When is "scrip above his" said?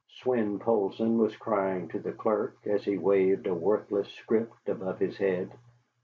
4.11-5.15